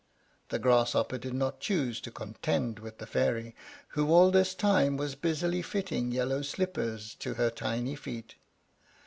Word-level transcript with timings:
The 0.49 0.57
Grasshopper 0.57 1.19
did 1.19 1.35
not 1.35 1.59
choose 1.59 2.01
to 2.01 2.09
contend 2.09 2.79
with 2.79 2.97
the 2.97 3.05
Fairy, 3.05 3.53
who 3.89 4.07
all 4.09 4.31
this 4.31 4.55
time 4.55 4.97
was 4.97 5.13
busily 5.13 5.61
fitting 5.61 6.11
yellow 6.11 6.41
slippers 6.41 7.13
to 7.19 7.35
her 7.35 7.51
tiny 7.51 7.95
feet. 7.95 8.33